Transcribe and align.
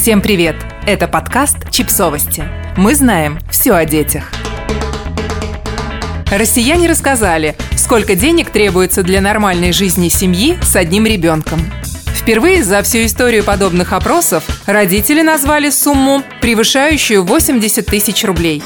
Всем 0.00 0.22
привет! 0.22 0.56
Это 0.86 1.08
подкаст 1.08 1.70
«Чипсовости». 1.70 2.42
Мы 2.78 2.94
знаем 2.94 3.38
все 3.50 3.74
о 3.74 3.84
детях. 3.84 4.32
Россияне 6.30 6.88
рассказали, 6.88 7.54
сколько 7.76 8.14
денег 8.14 8.48
требуется 8.48 9.02
для 9.02 9.20
нормальной 9.20 9.72
жизни 9.72 10.08
семьи 10.08 10.56
с 10.62 10.74
одним 10.74 11.04
ребенком. 11.04 11.60
Впервые 12.14 12.64
за 12.64 12.80
всю 12.82 13.04
историю 13.04 13.44
подобных 13.44 13.92
опросов 13.92 14.44
родители 14.64 15.20
назвали 15.20 15.68
сумму, 15.68 16.22
превышающую 16.40 17.22
80 17.22 17.84
тысяч 17.84 18.24
рублей. 18.24 18.62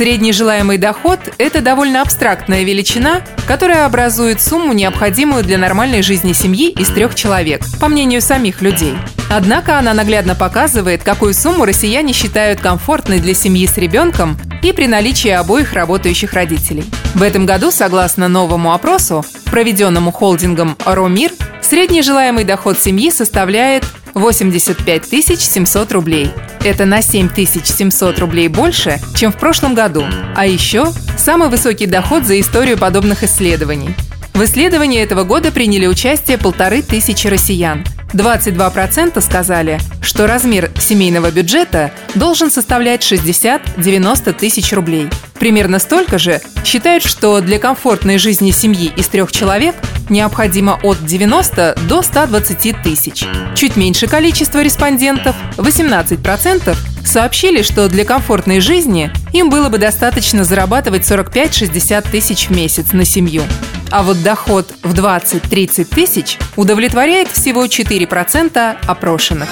Средний 0.00 0.32
желаемый 0.32 0.78
доход– 0.78 1.20
это 1.36 1.60
довольно 1.60 2.00
абстрактная 2.00 2.62
величина, 2.62 3.20
которая 3.46 3.84
образует 3.84 4.40
сумму, 4.40 4.72
необходимую 4.72 5.44
для 5.44 5.58
нормальной 5.58 6.00
жизни 6.00 6.32
семьи 6.32 6.70
из 6.70 6.88
трех 6.88 7.14
человек, 7.14 7.60
по 7.78 7.86
мнению 7.88 8.22
самих 8.22 8.62
людей. 8.62 8.94
Однако 9.28 9.78
она 9.78 9.92
наглядно 9.92 10.34
показывает, 10.34 11.02
какую 11.02 11.34
сумму 11.34 11.66
россияне 11.66 12.14
считают 12.14 12.62
комфортной 12.62 13.20
для 13.20 13.34
семьи 13.34 13.66
с 13.66 13.76
ребенком 13.76 14.38
и 14.62 14.72
при 14.72 14.86
наличии 14.86 15.28
обоих 15.28 15.74
работающих 15.74 16.32
родителей. 16.32 16.86
В 17.14 17.22
этом 17.22 17.44
году, 17.44 17.70
согласно 17.70 18.26
новому 18.26 18.72
опросу, 18.72 19.22
проведенному 19.50 20.12
холдингом 20.12 20.78
«Ромир», 20.86 21.32
средний 21.60 22.00
желаемый 22.00 22.44
доход 22.44 22.78
семьи 22.78 23.10
составляет 23.10 23.84
85 24.14 25.06
700 25.40 25.92
рублей. 25.92 26.30
Это 26.64 26.84
на 26.84 27.02
7 27.02 27.30
700 27.34 28.18
рублей 28.18 28.48
больше, 28.48 28.98
чем 29.16 29.32
в 29.32 29.36
прошлом 29.36 29.74
году. 29.74 30.04
А 30.36 30.46
еще 30.46 30.86
самый 31.18 31.48
высокий 31.48 31.86
доход 31.86 32.24
за 32.24 32.40
историю 32.40 32.78
подобных 32.78 33.22
исследований. 33.24 33.94
В 34.34 34.44
исследовании 34.44 35.02
этого 35.02 35.24
года 35.24 35.50
приняли 35.52 35.86
участие 35.86 36.38
полторы 36.38 36.82
тысячи 36.82 37.26
россиян. 37.26 37.84
22% 38.12 39.20
сказали, 39.20 39.78
что 40.02 40.26
размер 40.26 40.70
семейного 40.78 41.30
бюджета 41.30 41.92
должен 42.14 42.50
составлять 42.50 43.02
60-90 43.02 44.32
тысяч 44.32 44.72
рублей. 44.72 45.08
Примерно 45.38 45.78
столько 45.78 46.18
же 46.18 46.40
считают, 46.64 47.04
что 47.04 47.40
для 47.40 47.58
комфортной 47.58 48.18
жизни 48.18 48.50
семьи 48.50 48.92
из 48.96 49.08
трех 49.08 49.30
человек 49.30 49.74
необходимо 50.10 50.78
от 50.82 51.04
90 51.04 51.76
до 51.88 52.02
120 52.02 52.82
тысяч. 52.82 53.24
Чуть 53.54 53.76
меньше 53.76 54.06
количество 54.06 54.62
респондентов, 54.62 55.36
18%, 55.56 56.76
сообщили, 57.04 57.62
что 57.62 57.88
для 57.88 58.04
комфортной 58.04 58.60
жизни 58.60 59.10
им 59.32 59.50
было 59.50 59.68
бы 59.68 59.78
достаточно 59.78 60.44
зарабатывать 60.44 61.02
45-60 61.02 62.10
тысяч 62.10 62.48
в 62.48 62.50
месяц 62.50 62.92
на 62.92 63.04
семью. 63.04 63.42
А 63.90 64.02
вот 64.02 64.22
доход 64.22 64.72
в 64.82 64.94
20-30 64.94 65.84
тысяч 65.84 66.38
удовлетворяет 66.56 67.28
всего 67.28 67.64
4% 67.64 68.76
опрошенных. 68.86 69.48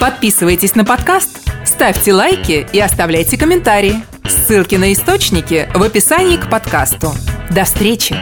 Подписывайтесь 0.00 0.74
на 0.74 0.84
подкаст, 0.84 1.30
ставьте 1.64 2.12
лайки 2.12 2.66
и 2.72 2.80
оставляйте 2.80 3.38
комментарии. 3.38 4.04
Ссылки 4.28 4.74
на 4.74 4.92
источники 4.92 5.68
в 5.74 5.82
описании 5.82 6.36
к 6.36 6.50
подкасту. 6.50 7.14
До 7.50 7.64
встречи! 7.64 8.16